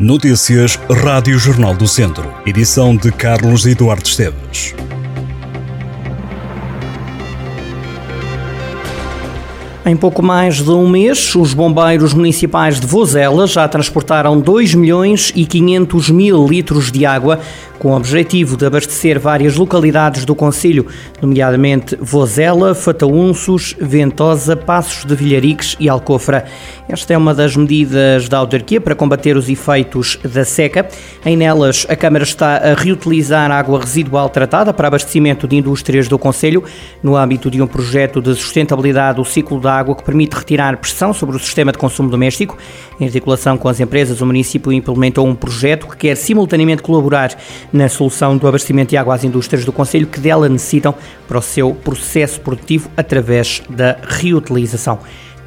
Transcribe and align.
Notícias 0.00 0.78
Rádio 1.04 1.38
Jornal 1.38 1.74
do 1.74 1.86
Centro. 1.86 2.32
Edição 2.46 2.96
de 2.96 3.12
Carlos 3.12 3.66
Eduardo 3.66 4.08
Esteves. 4.08 4.74
Em 9.84 9.94
pouco 9.94 10.22
mais 10.22 10.62
de 10.62 10.70
um 10.70 10.88
mês, 10.88 11.34
os 11.34 11.52
bombeiros 11.52 12.14
municipais 12.14 12.80
de 12.80 12.86
Vozela 12.86 13.46
já 13.46 13.68
transportaram 13.68 14.40
2 14.40 14.74
milhões 14.74 15.32
e 15.36 15.44
500 15.44 16.08
mil 16.08 16.46
litros 16.46 16.90
de 16.90 17.04
água 17.04 17.38
com 17.80 17.92
o 17.92 17.96
objetivo 17.96 18.58
de 18.58 18.66
abastecer 18.66 19.18
várias 19.18 19.56
localidades 19.56 20.26
do 20.26 20.34
Conselho, 20.34 20.86
nomeadamente 21.20 21.96
Vozela, 21.98 22.74
Fataunços, 22.74 23.74
Ventosa, 23.80 24.54
Passos 24.54 25.06
de 25.06 25.16
Vilhariques 25.16 25.76
e 25.80 25.88
Alcofra. 25.88 26.44
Esta 26.86 27.14
é 27.14 27.16
uma 27.16 27.34
das 27.34 27.56
medidas 27.56 28.28
da 28.28 28.36
autarquia 28.36 28.82
para 28.82 28.94
combater 28.94 29.34
os 29.34 29.48
efeitos 29.48 30.18
da 30.22 30.44
seca. 30.44 30.86
Em 31.24 31.38
nelas, 31.38 31.86
a 31.88 31.96
Câmara 31.96 32.22
está 32.22 32.56
a 32.58 32.74
reutilizar 32.74 33.50
água 33.50 33.80
residual 33.80 34.28
tratada 34.28 34.74
para 34.74 34.88
abastecimento 34.88 35.48
de 35.48 35.56
indústrias 35.56 36.06
do 36.06 36.18
Conselho, 36.18 36.62
no 37.02 37.16
âmbito 37.16 37.50
de 37.50 37.62
um 37.62 37.66
projeto 37.66 38.20
de 38.20 38.34
sustentabilidade 38.34 39.16
do 39.16 39.24
ciclo 39.24 39.58
da 39.58 39.72
água 39.72 39.96
que 39.96 40.04
permite 40.04 40.36
retirar 40.36 40.76
pressão 40.76 41.14
sobre 41.14 41.34
o 41.34 41.38
sistema 41.38 41.72
de 41.72 41.78
consumo 41.78 42.10
doméstico. 42.10 42.58
Em 43.00 43.06
articulação 43.06 43.56
com 43.56 43.68
as 43.70 43.80
empresas, 43.80 44.20
o 44.20 44.26
município 44.26 44.70
implementou 44.70 45.26
um 45.26 45.34
projeto 45.34 45.88
que 45.88 45.96
quer 45.96 46.14
simultaneamente 46.14 46.82
colaborar 46.82 47.34
na 47.72 47.88
solução 47.88 48.36
do 48.36 48.46
abastecimento 48.46 48.90
de 48.90 48.96
água 48.96 49.14
às 49.14 49.24
indústrias 49.24 49.64
do 49.64 49.72
Conselho 49.72 50.06
que 50.06 50.20
dela 50.20 50.48
necessitam 50.48 50.94
para 51.26 51.38
o 51.38 51.42
seu 51.42 51.74
processo 51.74 52.40
produtivo 52.40 52.90
através 52.96 53.62
da 53.68 53.96
reutilização. 54.02 54.98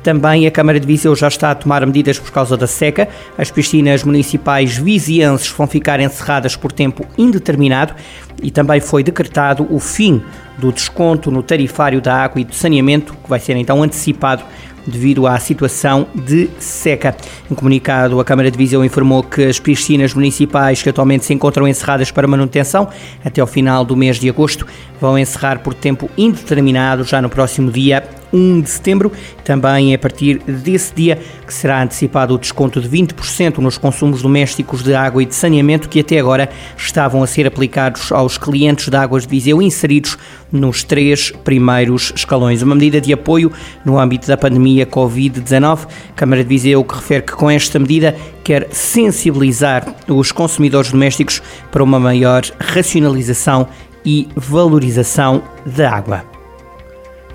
Também 0.04 0.46
a 0.46 0.52
Câmara 0.52 0.82
de 0.82 0.86
Viseu 0.86 1.16
já 1.16 1.30
está 1.30 1.52
a 1.52 1.56
tomar 1.56 1.86
medidas 1.86 2.20
por 2.20 2.30
causa 2.30 2.58
da 2.58 2.68
seca. 2.68 3.08
As 3.38 3.50
piscinas 3.50 4.04
municipais 4.04 4.76
vizienses 4.76 5.48
vão 5.48 5.66
ficar 5.66 5.98
encerradas 6.02 6.58
por 6.58 6.74
tempo 6.74 7.06
indeterminado 7.18 7.96
e 8.42 8.52
também 8.52 8.82
foi 8.82 9.02
decretado 9.02 9.66
o 9.74 9.80
fim 9.80 10.22
do 10.58 10.74
desconto 10.74 11.32
no 11.32 11.42
tarifário 11.42 12.02
da 12.02 12.16
água 12.16 12.42
e 12.42 12.44
do 12.44 12.54
saneamento, 12.54 13.16
que 13.24 13.30
vai 13.30 13.40
ser 13.40 13.56
então 13.56 13.82
antecipado 13.82 14.44
devido 14.86 15.28
à 15.28 15.40
situação 15.40 16.08
de 16.14 16.50
seca. 16.60 17.16
Em 17.50 17.56
comunicado, 17.56 18.20
a 18.20 18.26
Câmara 18.26 18.50
de 18.50 18.58
Viseu 18.58 18.84
informou 18.84 19.24
que 19.24 19.44
as 19.44 19.60
piscinas 19.60 20.14
municipais 20.14 20.82
que 20.82 20.90
atualmente 20.90 21.26
se 21.26 21.34
encontram 21.34 21.68
encerradas 21.68 22.12
para 22.12 22.28
manutenção 22.28 22.90
até 23.24 23.42
ao 23.42 23.48
final 23.48 23.84
do 23.86 23.96
mês 23.96 24.18
de 24.18 24.30
agosto 24.30 24.66
vão 25.00 25.18
encerrar 25.18 25.60
por 25.60 25.74
tempo 25.74 26.10
indeterminado 26.18 27.04
já 27.04 27.22
no 27.22 27.30
próximo 27.30 27.72
dia 27.72 28.04
1 28.34 28.62
de 28.62 28.70
setembro. 28.70 29.12
Também 29.44 29.92
é 29.92 29.96
a 29.96 30.00
partir 30.00 30.40
desse 30.40 30.94
dia 30.96 31.20
que 31.46 31.54
será 31.54 31.84
antecipado 31.84 32.34
o 32.34 32.38
desconto 32.38 32.82
de 32.82 32.90
20% 32.90 33.60
nos 33.60 33.78
consumos 33.78 34.22
domésticos 34.22 34.82
de 34.82 34.96
água 34.96 35.22
e 35.22 35.26
de 35.26 35.36
saneamento 35.36 35.88
que 35.88 36.00
até 36.00 36.18
agora 36.18 36.50
estavam 36.76 37.22
a 37.22 37.28
ser 37.28 37.46
aplicados 37.46 38.12
aos 38.12 38.38
clientes 38.38 38.90
de 38.90 38.98
Águas 38.98 39.24
de 39.24 39.30
Viseu 39.30 39.62
inseridos 39.62 40.18
nos 40.52 40.84
três 40.84 41.32
primeiros 41.44 42.12
escalões. 42.16 42.62
Uma 42.62 42.76
medida 42.76 43.00
de 43.00 43.14
apoio 43.14 43.52
no 43.86 44.00
âmbito 44.00 44.28
da 44.28 44.38
pandemia 44.38 44.73
Covid-19. 44.82 45.88
Câmara 46.16 46.44
de 46.44 46.50
Viseu 46.50 46.84
que 46.84 46.96
refere 46.96 47.24
que 47.24 47.34
com 47.34 47.50
esta 47.50 47.80
medida 47.80 48.16
quer 48.44 48.68
sensibilizar 48.72 49.96
os 50.08 50.32
consumidores 50.32 50.92
domésticos 50.92 51.42
para 51.72 51.84
uma 51.84 52.00
maior 52.00 52.44
racionalização 52.60 53.68
e 54.06 54.28
valorização 54.36 55.44
da 55.66 55.92
água. 55.92 56.33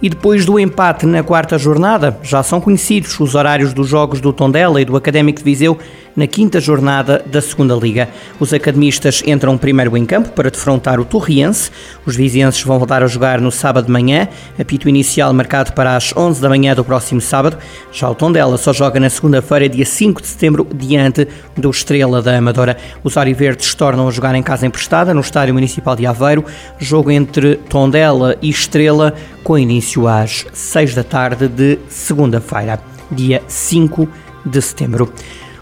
E 0.01 0.09
depois 0.09 0.47
do 0.47 0.61
empate 0.61 1.07
na 1.07 1.25
quarta 1.25 1.59
jornada, 1.59 2.19
já 2.23 2.43
são 2.43 2.61
conhecidos 2.61 3.19
os 3.19 3.35
horários 3.35 3.73
dos 3.73 3.89
jogos 3.89 4.21
do 4.21 4.33
Tondela 4.33 4.81
e 4.81 4.85
do 4.85 4.97
Académico 4.97 5.39
de 5.39 5.45
Viseu 5.45 5.77
na 6.19 6.27
quinta 6.27 6.61
jornada 6.61 7.25
da 7.27 7.41
Segunda 7.41 7.77
Liga. 7.77 8.09
Os 8.41 8.53
academistas 8.53 9.23
entram 9.25 9.57
primeiro 9.57 9.97
em 9.97 10.05
campo 10.05 10.31
para 10.31 10.51
defrontar 10.51 10.99
o 10.99 11.05
Torriense. 11.05 11.71
Os 12.05 12.17
vizienses 12.17 12.61
vão 12.63 12.77
voltar 12.77 13.05
a 13.05 13.07
jogar 13.07 13.41
no 13.41 13.53
sábado 13.53 13.87
de 13.87 13.93
manhã, 13.93 14.27
apito 14.59 14.89
inicial 14.89 15.33
marcado 15.33 15.73
para 15.73 15.95
as 15.95 16.13
11 16.17 16.41
da 16.41 16.49
manhã 16.49 16.75
do 16.75 16.85
próximo 16.85 17.21
sábado. 17.21 17.57
Já 17.93 18.11
o 18.11 18.17
Tondela 18.17 18.57
só 18.57 18.73
joga 18.73 18.99
na 18.99 19.09
segunda-feira, 19.09 19.69
dia 19.69 19.87
5 19.87 20.21
de 20.21 20.27
setembro, 20.27 20.67
diante 20.75 21.29
do 21.57 21.71
Estrela 21.71 22.21
da 22.21 22.37
Amadora. 22.37 22.77
Os 23.05 23.17
Ariverdes 23.17 23.73
tornam 23.77 24.09
a 24.09 24.11
jogar 24.11 24.35
em 24.35 24.43
casa 24.43 24.67
emprestada 24.67 25.15
no 25.15 25.21
Estádio 25.21 25.55
Municipal 25.55 25.95
de 25.95 26.05
Aveiro. 26.05 26.45
Jogo 26.81 27.13
entre 27.13 27.57
Tondela 27.69 28.37
e 28.43 28.51
Estrela 28.51 29.15
com 29.45 29.57
início 29.57 29.88
às 29.97 30.47
6 30.53 30.95
da 30.95 31.05
tarde 31.05 31.49
de 31.49 31.79
segunda-feira, 31.89 32.81
dia 33.11 33.43
5 33.47 34.09
de 34.45 34.61
setembro. 34.61 35.13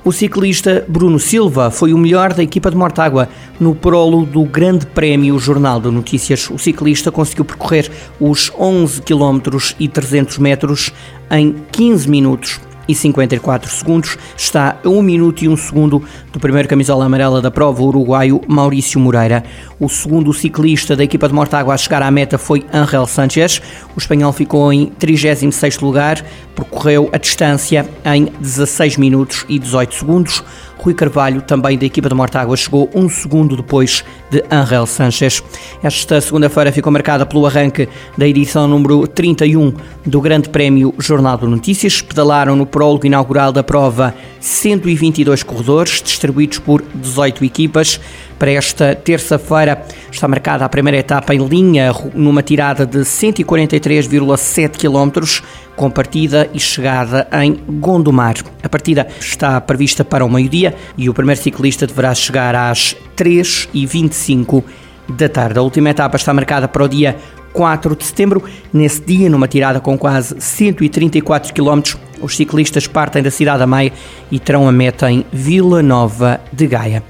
O 0.04 0.12
ciclista 0.12 0.84
Bruno 0.88 1.18
Silva 1.18 1.70
foi 1.70 1.92
o 1.92 1.98
melhor 1.98 2.32
da 2.32 2.42
equipa 2.42 2.70
de 2.70 2.76
Mortágua 2.76 3.28
no 3.58 3.74
prolo 3.74 4.24
do 4.24 4.44
Grande 4.44 4.86
Prémio 4.86 5.38
Jornal 5.38 5.80
de 5.80 5.90
Notícias. 5.90 6.48
O 6.48 6.58
ciclista 6.58 7.10
conseguiu 7.10 7.44
percorrer 7.44 7.90
os 8.20 8.52
11 8.56 9.02
km 9.02 9.40
e 9.80 9.88
300 9.88 10.38
metros 10.38 10.92
em 11.30 11.56
15 11.72 12.08
minutos 12.08 12.60
e 12.88 12.94
54 12.94 13.70
segundos. 13.70 14.16
Está 14.36 14.76
a 14.84 14.88
1 14.88 15.02
minuto 15.02 15.42
e 15.42 15.48
1 15.48 15.56
segundo 15.56 16.02
do 16.32 16.40
primeiro 16.40 16.68
camisola 16.68 17.04
amarela 17.04 17.40
da 17.40 17.50
prova, 17.50 17.82
o 17.82 17.86
uruguaio 17.86 18.40
Maurício 18.46 19.00
Moreira. 19.00 19.44
O 19.78 19.88
segundo 19.88 20.32
ciclista 20.32 20.96
da 20.96 21.04
equipa 21.04 21.28
de 21.28 21.34
Mortágua 21.34 21.74
a 21.74 21.76
chegar 21.76 22.02
à 22.02 22.10
meta 22.10 22.38
foi 22.38 22.64
Angel 22.72 23.06
Sanchez. 23.06 23.60
O 23.94 23.98
espanhol 23.98 24.32
ficou 24.32 24.72
em 24.72 24.86
36º 24.98 25.82
lugar, 25.82 26.24
percorreu 26.54 27.08
a 27.12 27.18
distância 27.18 27.88
em 28.04 28.26
16 28.40 28.96
minutos 28.96 29.44
e 29.48 29.58
18 29.58 29.94
segundos. 29.94 30.44
Rui 30.86 30.94
Carvalho, 30.94 31.42
também 31.42 31.76
da 31.76 31.84
equipa 31.84 32.08
de 32.08 32.14
Mortágua, 32.14 32.56
chegou 32.56 32.88
um 32.94 33.08
segundo 33.08 33.56
depois 33.56 34.04
de 34.30 34.44
Angel 34.48 34.86
Sanchez. 34.86 35.42
Esta 35.82 36.20
segunda-feira 36.20 36.70
ficou 36.70 36.92
marcada 36.92 37.26
pelo 37.26 37.44
arranque 37.44 37.88
da 38.16 38.24
edição 38.24 38.68
número 38.68 39.04
31 39.04 39.74
do 40.06 40.20
Grande 40.20 40.48
Prémio 40.48 40.94
Jornal 41.00 41.38
de 41.38 41.46
Notícias. 41.48 42.00
Pedalaram 42.00 42.54
no 42.54 42.64
prólogo 42.64 43.04
inaugural 43.04 43.50
da 43.50 43.64
prova 43.64 44.14
122 44.46 45.42
corredores, 45.42 46.00
distribuídos 46.00 46.60
por 46.60 46.82
18 46.94 47.44
equipas. 47.44 48.00
Para 48.38 48.52
esta 48.52 48.94
terça-feira 48.94 49.84
está 50.10 50.28
marcada 50.28 50.64
a 50.64 50.68
primeira 50.68 50.98
etapa 50.98 51.34
em 51.34 51.44
linha, 51.44 51.92
numa 52.14 52.44
tirada 52.44 52.86
de 52.86 52.98
143,7 52.98 54.76
km, 54.78 55.42
com 55.74 55.90
partida 55.90 56.48
e 56.54 56.60
chegada 56.60 57.26
em 57.42 57.58
Gondomar. 57.80 58.36
A 58.62 58.68
partida 58.68 59.08
está 59.18 59.60
prevista 59.60 60.04
para 60.04 60.24
o 60.24 60.30
meio-dia 60.30 60.76
e 60.96 61.10
o 61.10 61.14
primeiro 61.14 61.40
ciclista 61.40 61.84
deverá 61.84 62.14
chegar 62.14 62.54
às 62.54 62.96
3h25 63.16 64.62
da 65.08 65.28
tarde. 65.28 65.58
A 65.58 65.62
última 65.62 65.90
etapa 65.90 66.16
está 66.16 66.32
marcada 66.32 66.68
para 66.68 66.84
o 66.84 66.88
dia 66.88 67.16
4 67.52 67.96
de 67.96 68.04
setembro. 68.04 68.44
Nesse 68.72 69.00
dia, 69.00 69.28
numa 69.28 69.48
tirada 69.48 69.80
com 69.80 69.98
quase 69.98 70.36
134 70.38 71.52
km, 71.52 71.98
os 72.20 72.36
ciclistas 72.36 72.86
partem 72.86 73.22
da 73.22 73.30
cidade 73.30 73.58
da 73.58 73.66
Maia 73.66 73.92
e 74.30 74.38
terão 74.38 74.68
a 74.68 74.72
meta 74.72 75.10
em 75.10 75.24
Vila 75.32 75.82
Nova 75.82 76.40
de 76.52 76.66
Gaia. 76.66 77.02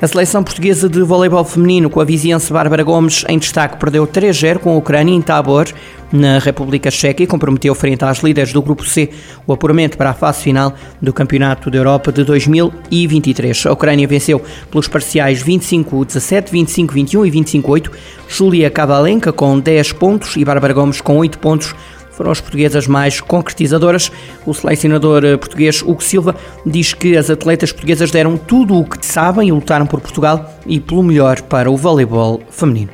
A 0.00 0.06
seleção 0.06 0.44
portuguesa 0.44 0.90
de 0.90 1.00
voleibol 1.00 1.42
feminino 1.42 1.88
com 1.88 2.02
a 2.02 2.04
vizinhança 2.04 2.52
Bárbara 2.52 2.82
Gomes 2.82 3.24
em 3.30 3.38
destaque 3.38 3.78
perdeu 3.78 4.06
3-0 4.06 4.58
com 4.58 4.70
a 4.72 4.76
Ucrânia 4.76 5.14
em 5.14 5.22
Tabor, 5.22 5.66
na 6.12 6.38
República 6.38 6.90
Checa, 6.90 7.22
e 7.22 7.26
comprometeu 7.26 7.74
frente 7.74 8.04
às 8.04 8.18
líderes 8.18 8.52
do 8.52 8.60
Grupo 8.60 8.84
C 8.84 9.08
o 9.46 9.54
apuramento 9.54 9.96
para 9.96 10.10
a 10.10 10.14
fase 10.14 10.42
final 10.42 10.74
do 11.00 11.14
Campeonato 11.14 11.70
da 11.70 11.78
Europa 11.78 12.12
de 12.12 12.24
2023. 12.24 13.64
A 13.64 13.72
Ucrânia 13.72 14.06
venceu 14.06 14.42
pelos 14.70 14.86
parciais 14.86 15.42
25-17, 15.42 16.50
25-21 16.50 17.26
e 17.26 17.30
25-8. 17.30 17.90
Júlia 18.28 18.68
Kavalenka 18.68 19.32
com 19.32 19.58
10 19.58 19.92
pontos 19.92 20.36
e 20.36 20.44
Bárbara 20.44 20.74
Gomes 20.74 21.00
com 21.00 21.16
8 21.16 21.38
pontos 21.38 21.74
foram 22.16 22.30
as 22.30 22.40
portuguesas 22.40 22.86
mais 22.86 23.20
concretizadoras. 23.20 24.10
O 24.46 24.54
selecionador 24.54 25.24
eh, 25.24 25.36
português 25.36 25.82
Hugo 25.82 26.02
Silva 26.02 26.34
diz 26.64 26.94
que 26.94 27.16
as 27.16 27.28
atletas 27.28 27.70
portuguesas 27.70 28.10
deram 28.10 28.36
tudo 28.38 28.78
o 28.78 28.84
que 28.84 29.04
sabem 29.04 29.48
e 29.48 29.52
lutaram 29.52 29.86
por 29.86 30.00
Portugal 30.00 30.58
e 30.66 30.80
pelo 30.80 31.02
melhor 31.02 31.42
para 31.42 31.70
o 31.70 31.76
voleibol 31.76 32.40
feminino. 32.50 32.90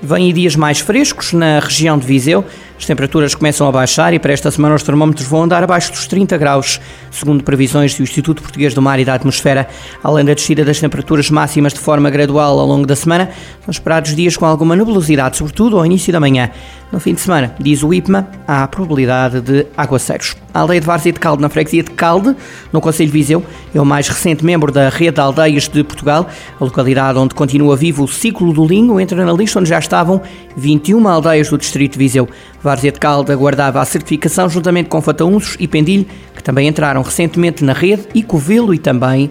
Vêm 0.00 0.32
dias 0.32 0.56
mais 0.56 0.80
frescos 0.80 1.32
na 1.32 1.58
região 1.58 1.98
de 1.98 2.06
Viseu. 2.06 2.44
As 2.80 2.86
temperaturas 2.86 3.34
começam 3.34 3.68
a 3.68 3.72
baixar 3.72 4.14
e 4.14 4.18
para 4.18 4.32
esta 4.32 4.50
semana 4.50 4.74
os 4.74 4.82
termómetros 4.82 5.26
vão 5.26 5.42
andar 5.42 5.62
abaixo 5.62 5.92
dos 5.92 6.06
30 6.06 6.38
graus, 6.38 6.80
segundo 7.10 7.44
previsões 7.44 7.94
do 7.94 8.02
Instituto 8.02 8.40
Português 8.40 8.72
do 8.72 8.80
Mar 8.80 8.98
e 8.98 9.04
da 9.04 9.12
Atmosfera. 9.12 9.68
Além 10.02 10.24
da 10.24 10.32
descida 10.32 10.64
das 10.64 10.80
temperaturas 10.80 11.28
máximas 11.28 11.74
de 11.74 11.78
forma 11.78 12.08
gradual 12.08 12.58
ao 12.58 12.66
longo 12.66 12.86
da 12.86 12.96
semana, 12.96 13.28
são 13.62 13.70
esperados 13.70 14.16
dias 14.16 14.34
com 14.34 14.46
alguma 14.46 14.74
nebulosidade, 14.74 15.36
sobretudo 15.36 15.76
ao 15.76 15.84
início 15.84 16.10
da 16.10 16.18
manhã. 16.18 16.50
No 16.90 16.98
fim 16.98 17.14
de 17.14 17.20
semana, 17.20 17.54
diz 17.60 17.84
o 17.84 17.92
IPMA, 17.92 18.26
há 18.48 18.64
a 18.64 18.68
probabilidade 18.68 19.42
de 19.42 19.66
aguaceiros. 19.76 20.34
A 20.52 20.60
aldeia 20.60 20.80
de 20.80 20.86
Várzea 20.86 21.12
de 21.12 21.20
Calde, 21.20 21.40
na 21.40 21.48
freguesia 21.48 21.84
de 21.84 21.90
Calde, 21.92 22.34
no 22.72 22.80
Conselho 22.80 23.08
de 23.08 23.12
Viseu, 23.12 23.44
é 23.72 23.80
o 23.80 23.84
mais 23.84 24.08
recente 24.08 24.44
membro 24.44 24.72
da 24.72 24.88
Rede 24.88 25.12
de 25.12 25.20
Aldeias 25.20 25.68
de 25.68 25.84
Portugal, 25.84 26.26
a 26.58 26.64
localidade 26.64 27.16
onde 27.16 27.32
continua 27.32 27.76
vivo 27.76 28.02
o 28.02 28.08
ciclo 28.08 28.52
do 28.52 28.66
linho, 28.66 28.98
entra 28.98 29.24
na 29.24 29.32
lista 29.32 29.60
onde 29.60 29.68
já 29.68 29.78
estavam 29.78 30.20
21 30.56 31.06
aldeias 31.06 31.48
do 31.48 31.56
distrito 31.56 31.92
de 31.92 31.98
Viseu. 31.98 32.28
Várzea 32.70 32.92
de 32.92 33.00
Calde 33.00 33.32
aguardava 33.32 33.80
a 33.80 33.84
certificação 33.84 34.48
juntamente 34.48 34.88
com 34.88 35.02
Fataunços 35.02 35.56
e 35.58 35.66
Pendilho, 35.66 36.06
que 36.34 36.40
que 36.40 36.44
também 36.44 36.68
entraram 36.68 37.02
recentemente 37.02 37.62
na 37.62 37.72
rede, 37.72 38.06
e 38.14 38.22
Covelo 38.22 38.72
e 38.72 38.78
também 38.78 39.30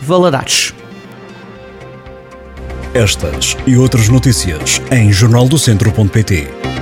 Valadares. 0.00 0.72
Estas 2.92 3.56
e 3.66 3.76
outras 3.76 4.08
notícias 4.08 4.80
em 4.92 5.10
jornaldocentro.pt 5.10 6.73